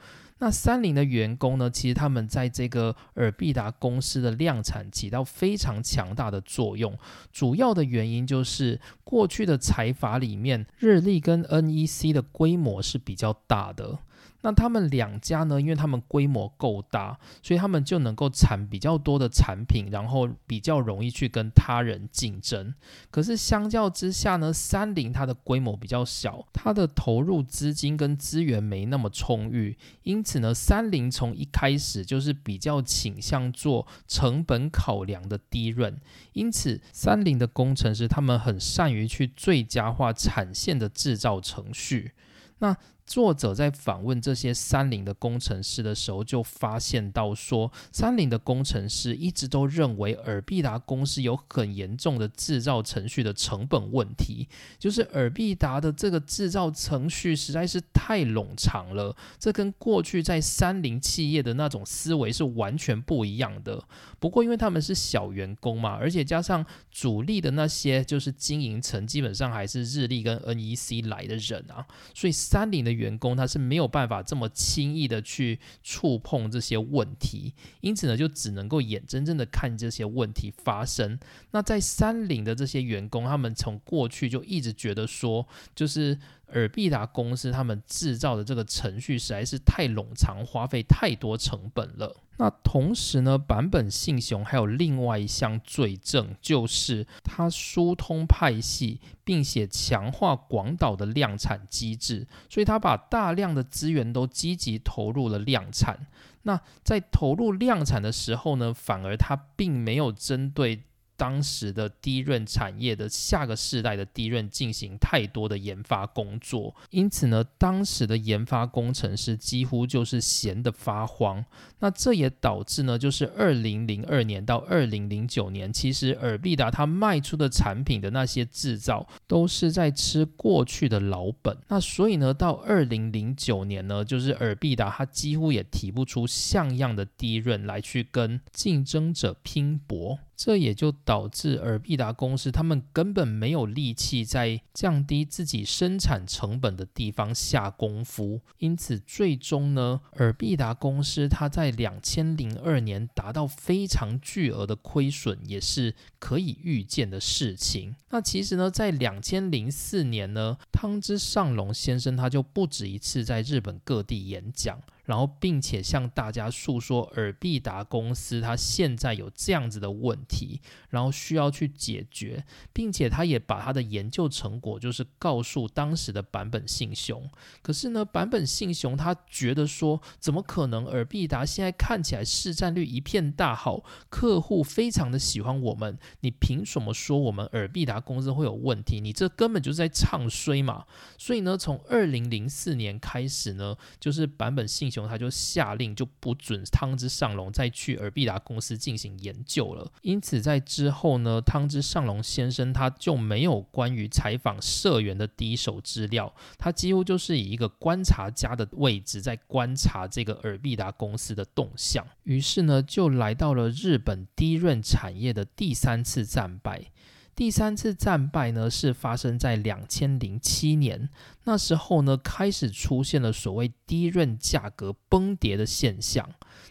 [0.43, 1.69] 那三菱的员工呢？
[1.69, 6.93] 其实他们在这个尔必达公司的量产起到非常强大的作用。
[7.31, 13.99] 主要的原因就是过去的财阀里面，日立跟 NEC 的规模是比较大的。
[14.43, 15.59] 那他们两家呢？
[15.59, 22.73] 因为他们规模够大，所以他们就能够产比较多的产品，然后比较容易去跟他人竞争。
[23.09, 35.97] 可是相较之下呢，三菱它的规模比较小，它的投入资金跟资源没那么充裕，因此呢，三菱从一开始就是比较倾向做成本考量的低润。
[36.33, 42.11] 因此，三菱的工程师他们很善于去最佳化产线的制造程序。
[42.59, 42.75] 那
[43.05, 54.47] 作者在访问这些三菱的工程师的时候，就发现到说，三菱的工程师一直都认为尔必达公司有很严重的制造程序的成本问题，
[54.79, 63.83] 就是尔必达的这个制造程序实在是太冗长了，这跟过去在三菱企业的那种思维是完全不一样的。
[64.17, 71.85] 不过，因为他们是小员工嘛，而且加上主力的那些就是经营层，基本上还是日立跟 NEC 来的人啊，
[72.15, 72.92] 所以三菱的。
[72.93, 81.19] 员工他是没有办法这么轻易的去触碰这些问题，因此呢，就只能够眼睁睁的看这些问题发生。
[81.51, 86.17] 那在三菱的这些员工，他们从过去就一直觉得说，就是
[86.53, 92.15] 尔必达公司他们制造的这个程序实在是太冗长，花费太多成本了。
[92.37, 106.07] 那同时呢，坂本信雄还有另外一项罪证，就是他疏通派系，并且强化广岛的量产机制，所以他把大量的资源都积极投入了量产。
[106.43, 110.83] 那在投入量产的时候呢，反而他并没有针对。
[111.15, 121.43] 当时的低润产业的下个世代的低润进行太多的研发工作，因此呢，当时的研发工程师几乎就是闲得发慌。
[121.79, 131.57] 那这也导致呢，就是二零零二年到二零零九年，其实尔必达他卖出的产品的那些制造都是在吃过去的老本。
[131.67, 140.19] 那所以呢，到二零零九年呢，就是尔必达他几乎也提不出像样的低润来去跟竞争者拼搏。
[140.35, 157.95] 这也就导致尔必达公司他们根本没有力气在降低自己生产成本的地方下功夫，因此最终呢，尔必达公司它在两千零二年达到非常巨额的亏损，也是可以预见的事情。
[158.09, 164.81] 那其实呢，在两千零四年呢，汤之上隆先生他就不止一次在日本各地演讲。
[165.05, 177.29] 然后，并且向大家诉说尔必达公司它现在有这样子的问题，然后需要去解决，并且他也把他的研究成果就是告诉当时的版本信雄。
[177.61, 180.85] 可是呢，版本信雄他觉得说，怎么可能？
[180.85, 189.01] 尔必达现在看起来市占率一片大好，客户非常的喜欢我们，你凭什么说我们尔必达公司会有问题？
[189.01, 190.85] 你这根本就是在唱衰嘛！
[191.17, 194.92] 所以呢，从二零零四年开始呢，就是版本信。
[195.07, 199.91] 他就下令就不准汤之上隆再去尔必达公司进行研究了。
[200.01, 212.05] 因此，在之后呢，汤之上隆先生他就没有关于采访社员的第一手资料，他几乎就是以一个观察家的位置在观察这个尔必达公司的动向。
[212.23, 216.91] 于是呢，就来到了日本低润产业的第三次战败。
[217.35, 221.09] 第三次战败呢，是发生在两千零七年。
[221.45, 226.29] 那时候呢，开始出现了所谓低润价格崩跌的现象。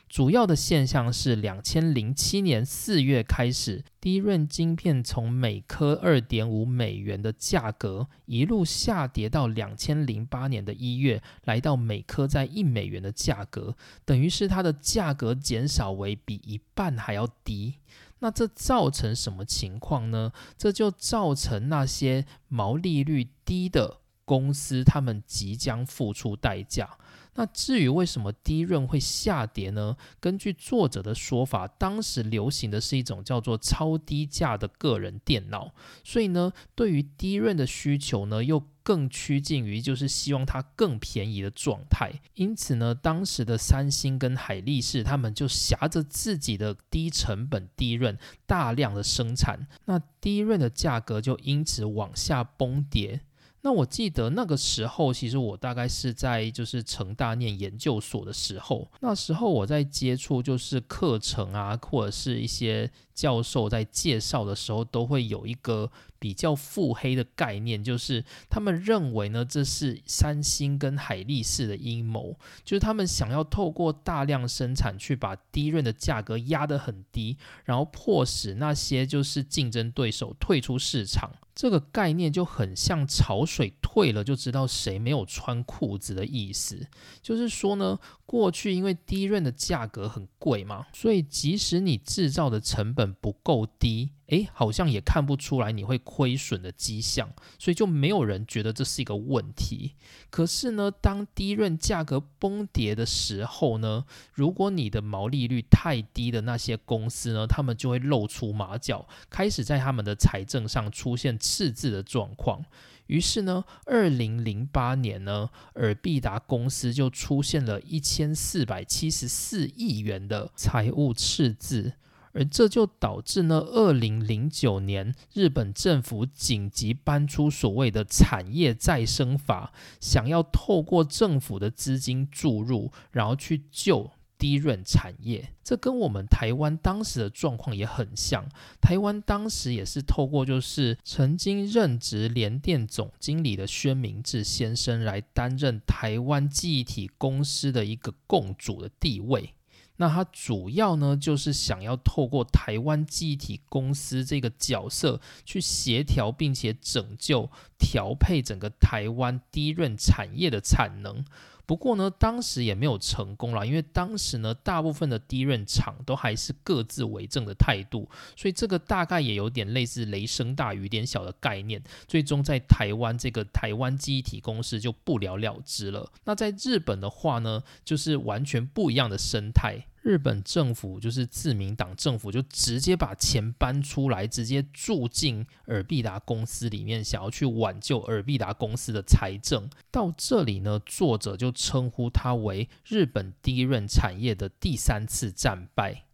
[0.09, 17.75] 主要的现象是，两千零七年四月开始，低润晶片从每颗二点五美元的价格一路下跌到两千零八年的一月，来到每颗在一美元的价格，等于是它的价格减少为比一半还要低。
[18.23, 20.33] 那这造成什么情况呢？
[20.57, 26.99] 这就造成那些毛利率低的公司，他们即将付出代价。
[27.35, 29.97] 那至于为什么低润会下跌呢？
[30.21, 35.73] 根据作者的说法，当时流行的是一种叫做超低价的个人电脑，
[36.05, 42.21] 所以呢，对于低润的需求呢，又更趋近于就是希望它更便宜的状态。
[42.35, 53.23] 因此呢，当时的三星跟海力士他们就挟着自己的低成本低润，大量的生产，那低润的价格就因此往下崩跌。
[53.63, 62.91] 那我记得那个时候，其实我大概是在就是成大念研究所的时候，那时候我在接触就是课程啊，或者是一些。
[63.15, 81.31] 教授在介绍的时候，都会有一个比较腹黑的概念，就是他们认为呢，这是三星跟海力士的阴谋，就是他们想要透过大量生产去把低润的价格压得很低，然后迫使那些就是竞争对手退出市场。
[81.55, 86.87] 这个概念就很像潮水退了就知道谁没有穿裤子的意思，
[87.21, 87.99] 就是说呢。
[88.33, 99.97] 过去因为低润的价格很贵嘛，所以即使你制造的成本不够低，诶，好像也看不出来你会亏损的迹象，所以就没有人觉得这是一个问题。
[100.31, 112.65] 可是呢，当低润价格崩跌的时候呢，如果你的毛利率太低的那些公司呢，他们就会露出马脚，开始在他们的财政上出现赤字的状况。
[113.13, 121.93] 于是呢，二零零八年呢，尔必达公司就出现了一千四百七十四亿元的财务赤字，
[122.33, 134.11] 而这就导致呢，二零零九年日本政府紧急搬出所谓的产业再生法，想要透过政府的资金注入，然后去救。
[134.43, 138.45] 低润产业，这跟我们台湾当时的状况也很像。
[138.81, 149.55] 台湾当时也是透过就是曾经任职联电总经理的宣明志先生来担任台湾记忆体公司的一个共主的地位。
[149.99, 161.25] 那他主要呢就是想要透过台湾记忆体公司这个角色去协调并且拯救调配整个台湾低润产业的产能。
[161.65, 176.11] 不过呢，当时也没有成功啦，因为当时呢，大部分的低润厂都还是各自为政的态度，所以这个大概也有点类似雷声大雨点小的概念，最终在台湾这个台湾记忆体公司就不了了之了。
[176.25, 179.87] 那在日本的话呢，就是完全不一样的生态。
[180.03, 189.71] 日本政府就是自民党政府，就直接把钱搬出来，直接住进尔必达公司里面，想要去挽救尔必达公司的财政。
[189.91, 196.05] 到这里呢，作者就称呼它为日本第一任产业的第三次战败。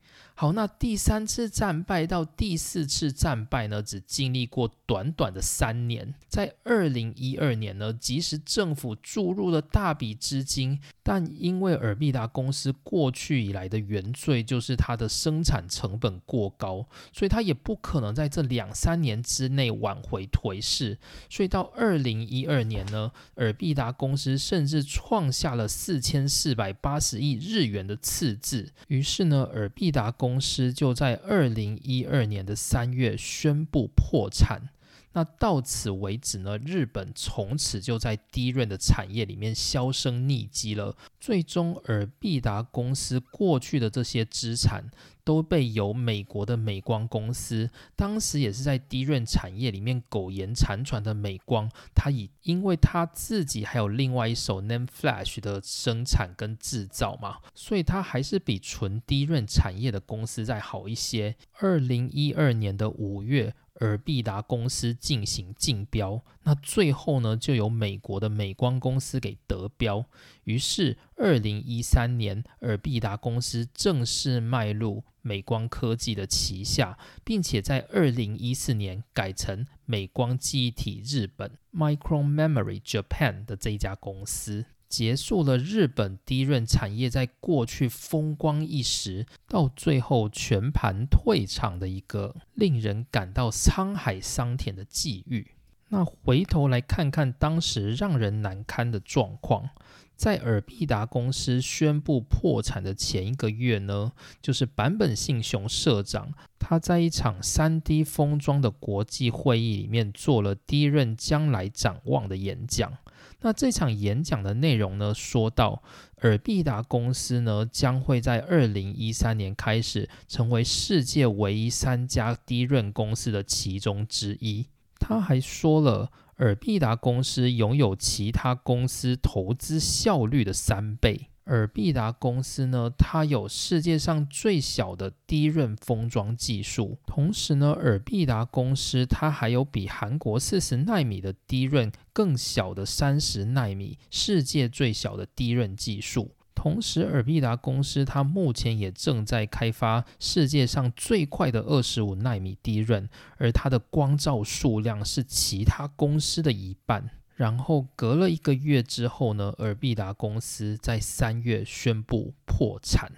[0.41, 6.15] 好，那第三次战败到第四次战败呢，只经历过短短的三年。
[6.29, 20.99] 在二零一二年呢，即使政府注入了大笔资金，但因为尔必达公司过去以来的原罪就是它的生产成本过高，所以它也不可能在这两三年之内挽回颓势。
[21.29, 28.71] 所以到二零一二年呢，尔必达公司甚至创下了四千四百八十亿日元的赤字。
[28.87, 34.69] 于是呢，尔必达公公司就在二零一二年的三月宣布破产。
[35.13, 40.97] 那到此为止呢，日本从此就在低润的产业里面销声匿迹了。
[41.19, 44.91] 最终，尔必达公司过去的这些资产。
[45.25, 61.37] 都被由美国的美光公司，当时也是在低润产业里面苟延残喘的美光，它以因为它自己还有另外一手 Name Flash 的生产跟制造嘛，所以它还是比纯低润产业的公司再好一些。
[61.59, 63.55] 二零一二年的五月。
[63.81, 70.05] 尔必达公司进行竞标，那最后呢，就由美国的美光公司给得标。
[70.45, 84.65] 于是，二零一三年，尔必达公司正式迈入美光科技的旗下，并且在二零一四年改成美光记忆体日本 （Micron Memory Japan） 的这一家公司。
[84.89, 95.53] 结束了日本低润产业在过去风光一时，到最后全盘退场的一个令人感到沧海桑田的际遇。
[95.91, 99.71] 那回头来看看当时让人难堪的状况，
[100.15, 104.13] 在尔必达公司宣布破产的前一个月呢，
[104.43, 112.93] 就是坂本信雄社长他在一场三 D 封装的国际会议里面做了第一任将来展望的演讲。
[113.41, 115.83] 那这场演讲的内容呢，说到
[116.23, 124.67] 尔必达公司呢将会在二零一三年开始成为世界唯一三家低润公司的其中之一。
[124.99, 126.11] 他还说了。
[126.41, 131.31] 尔必达公司拥有其他公司投资效率的三倍。
[131.49, 146.33] 尔必达公司呢，它有世界上最小的低润封装技术，同时呢，尔必达公司它还有比韩国四十纳米的低润更小的三十纳米，世界最小的低润技术。
[146.55, 157.11] 同时，尔必达公司它目前也正在开发世界上最快的二十五纳米低润，而它的光照数量是其他公司的一半。
[157.39, 163.13] 然后隔了一个月之后呢，尔必达公司在三月宣布破产。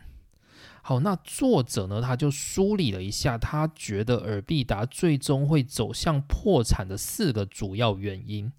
[0.82, 8.52] 好，那作者呢他就梳理了一下，他觉得尔必达最终会走向破产的四个主要原因。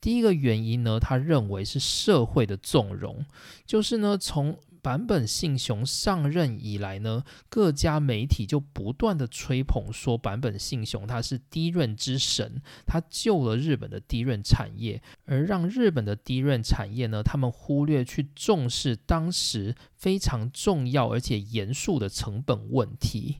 [0.00, 3.24] 第一个原因呢，他认为是社会的纵容，
[3.64, 23.38] 就是呢，从坂本信雄上任以来呢，各家媒体就不断的吹捧说坂本信雄他是低润之神，他救了日本的低润产业，而让日本的低润产业呢，他们忽略去重视当时非常重要而且严肃的成本问题。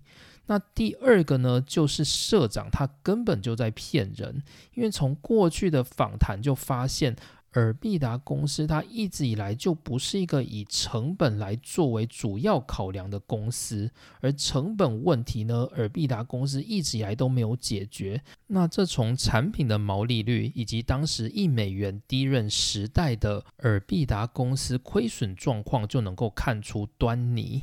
[0.48, 4.42] 那第二个呢，就是社长他根本就在骗人，
[4.74, 7.16] 因为从过去的访谈就发现，
[7.56, 13.90] 尔必达公司它一直以来就不是一个以成本来作为主要考量的公司，
[14.20, 18.22] 而成本问题呢，尔必达公司一直以来都没有解决。
[18.48, 27.62] 那这从产品的毛利率以及当时一美元低润时代的尔必达公司亏损状况就能够看出端倪。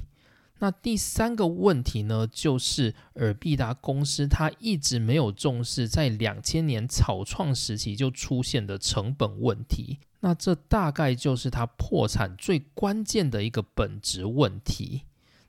[0.64, 10.00] 那第三个问题呢，就是尔必达公司它一直没有重视在两千年草创时期就出现的成本问题。
[10.22, 15.02] 那这大概就是它破产最关键的一个本质问题。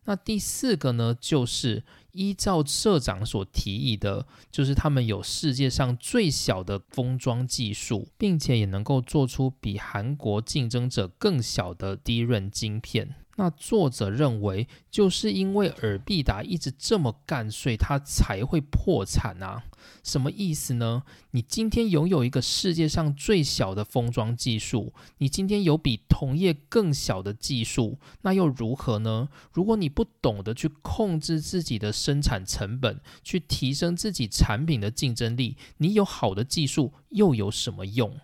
[0.07, 13.15] 那第四个呢，就是依照社长所提议的，就是他们有世界上最小的封装技术，并且也能够做出比韩国竞争者更小的低润晶片。
[13.37, 19.64] 那作者认为，就是因为尔必达一直这么干，所以他才会破产啊？
[20.03, 21.03] 什么意思呢？
[21.32, 29.28] 你今天拥有一个世界上最小的封装技术，你今天有比同业更小的技术，那又如何呢？
[29.53, 38.16] 如果你不懂得去控制自己的生产成本，去提升自己产品的竞争力，你有好的技术又有什么用？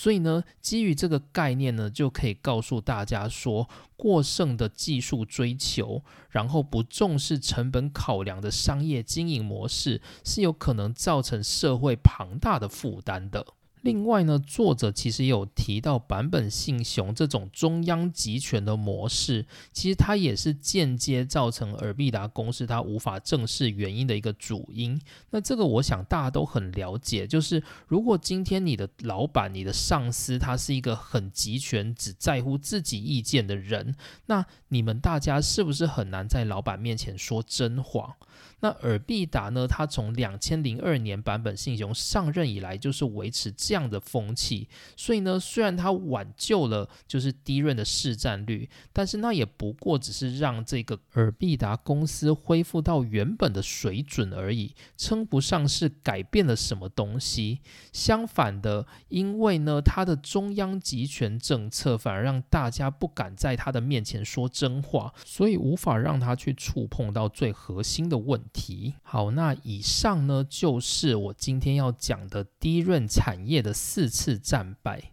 [0.00, 13.44] 所以呢，基于这个概念呢，就可以告诉大家说，过剩的技术追求，然后不重视成本考量的商业经营模式，是有可能造成社会庞大的负担的。
[13.88, 25.00] 另外呢，作者其实也有提到版本信雄这种中央集权的模式，其实它也是间接造成尔必达公司它无法正视原因的一个主因。
[25.30, 33.94] 那这个我想大家都很了解，就是如果今天你的老板、你的上司他是一个很集权、只在乎自己意见的人，
[34.26, 38.18] 那你们大家是不是很难在老板面前说真话？
[38.60, 39.68] 那尔必达呢？
[39.68, 44.68] 他从两千零二年版本信雄上任以来，就是维持这样的风气。
[44.96, 57.60] 所以呢，虽然他挽救了就是低润的市占率，但是那也不过只是让这个尔必达公司恢复到原本的水准而已，称不上是改变了什么东西。
[57.92, 68.36] 相反的，因为呢，他的中央集权政策反而让大家不敢在他的面前说真话，所以无法让他去触碰到最核心的问。
[68.40, 75.12] 题题好，那以上呢就是我今天要讲的低润产业的四次战败。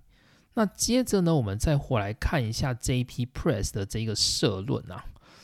[0.53, 3.25] 那接着呢，我们再回来看一下 J.P.
[3.25, 5.03] Press 的这个社论啊。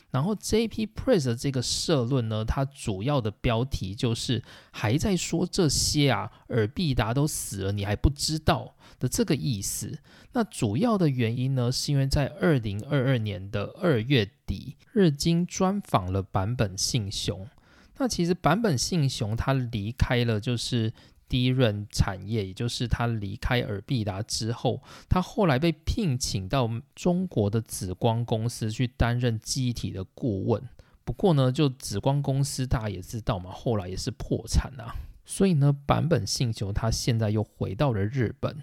[0.10, 0.88] 然后 J.P.
[0.88, 10.00] Press 的这个社论呢，它主要的标题就是还在说这些啊，尔必达都死了，你还不知道的这个意思。
[10.34, 17.48] 那主要的原因呢，是因为在二零二二年的二月底，日经专访了坂本信雄。
[18.02, 20.92] 那其实坂本信雄他离开了就是
[21.30, 30.68] 低润产业，也就是他离开尔必达之后，他后来被聘请到中国的紫光公司去担任机体的顾问。
[31.04, 34.96] 不过呢，就紫光公司大家也知道嘛，后来也是破产啊。
[35.24, 38.58] 所以呢，坂本信雄他现在又回到了日本。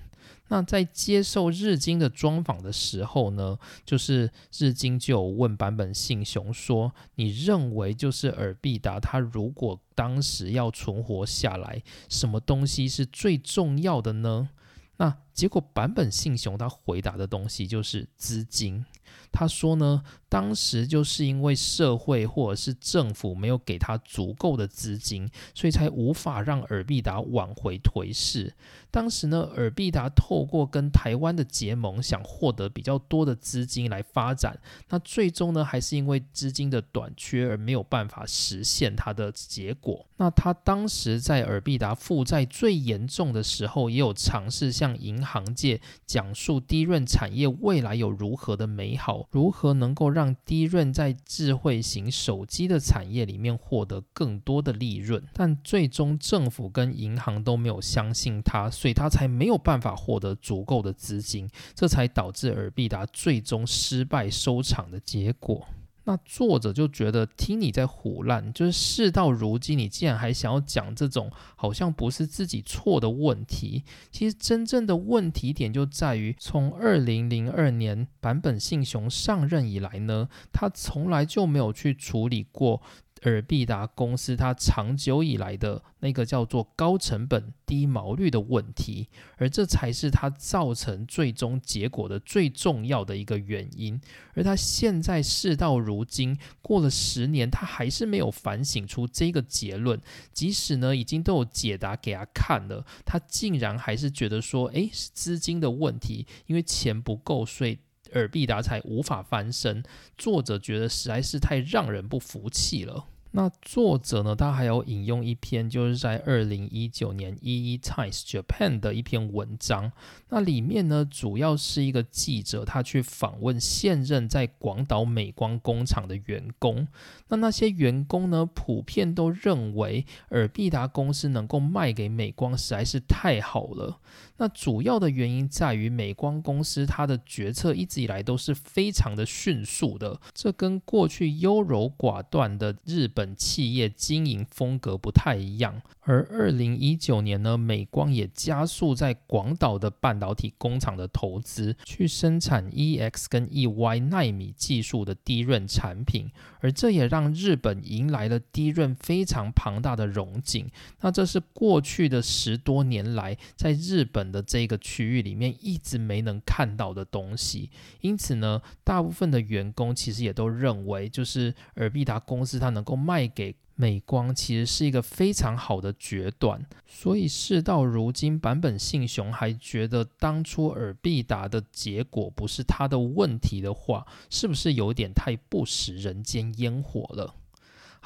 [0.49, 14.49] 那在接受日经的专访的时候呢，就是日经就有问坂本信雄说：“你认为就是尔必达他如果当时要存活下来，什么东西是最重要的呢？”
[14.97, 18.85] 那结果坂本信雄他回答的东西就是资金。
[19.31, 28.55] 他说呢，当时就是因为社会或者是政府没有给他足够的资金，所以才无法让尔必达挽回颓势。
[28.91, 34.59] 当时呢，尔必达透过跟台湾的结盟，想获得比较多的资金来发展。
[34.89, 40.07] 那最终呢，还是因为资金的短缺而没有办法实现他的结果。
[40.17, 55.23] 那他当时在尔必达负债最严重的时候，也有尝试向银行界讲述低润产业未来有如何的美好，如何能够让低润在智慧型手机的产业里面获得更多的利润。
[55.33, 58.69] 但最终政府跟银行都没有相信他。
[58.69, 65.67] 所以他才没有办法获得足够的资金，这才导致尔必达最终失败收场的结果。
[66.09, 73.85] 那作者就觉得听你在胡乱，就是事到如今，你竟然还想要讲这种好像不是自己错的问题。
[74.11, 82.81] 其实真正的问题点就在于，从二零零二年版本信雄上任以来呢，他从来就没有去处理过。
[83.23, 94.01] 尔必达公司它长久以来的那个叫做高成本低毛率的问题，而这才是它造成最终结果的最重要的一个原因。
[94.35, 100.01] 而他现在事到如今，过了十年，他还是没有反省出这个结论。
[100.33, 107.79] 即使呢已经都有解答给他看了，他竟然还是觉得说，诶，是资金的问题，因为钱不够，所以。
[108.13, 109.83] 尔必达才无法翻身，
[110.17, 113.07] 作者觉得实在是太让人不服气了。
[113.31, 114.35] 那作者呢？
[114.35, 119.93] 他还有引用一篇，就是在二零一九年《E E Times Japan》的一篇文章。
[120.31, 126.89] 那里面呢，主要是一个记者，他去访问现任在广岛美光工厂的员工。
[127.29, 134.01] 那那些员工呢，普遍都认为尔必达公司能够卖给美光实在是太好了。
[134.39, 145.83] 那主要的原因在于美光公司它的决策一直以来都是非常的迅速的，这跟过去优柔寡断的日本企业经营风格不太一样。
[146.03, 156.31] 而二零一九年呢，美光也加速在广岛的半导体工厂的投资，去生产 EX 跟 EY 纳米技术的低润产品，
[156.61, 160.71] 而这也让日本迎来了低润非常庞大的融景。
[161.01, 167.71] 那这是过去的十多年来在日本的这个区域里面一直没能看到的东西。
[168.01, 173.55] 因此呢，大部分的员工其实也都认为，就是尔必达公司它能够卖给。
[173.81, 187.37] 美光其实是一个非常好的决断，所以事到如今，坂本信雄还觉得当初尔必达的结果不是他的问题的话，是不是有点太不食人间烟火了？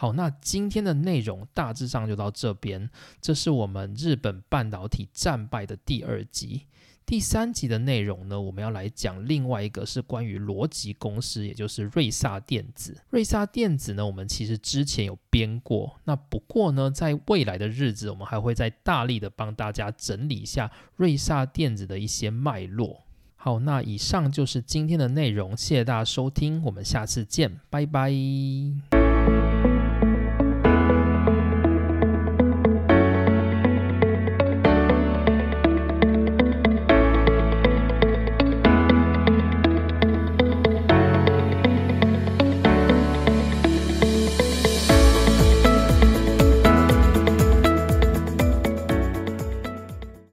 [0.03, 2.91] 好，那今天的内容大致上就到这边，
[3.21, 6.63] 这是我们日本半导体战败的第二集。
[7.07, 13.01] 第三集的内容呢，我们要来讲另外一个是关于逻辑公司，也就是瑞萨电子。
[13.11, 23.05] 瑞萨电子呢，我们其实之前有编过，那不过呢，在未来的日子，我们还会再大力的帮大家整理一下瑞萨电子的一些脉络。
[23.37, 28.13] 好，那以上就是今天的内容，谢谢大家收听，我们下次见，拜拜。